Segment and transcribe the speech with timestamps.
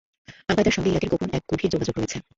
[0.49, 2.17] আল কায়েদার সঙ্গে ইরাকের গোপন এক গভীর যোগাযোগ রয়েছে।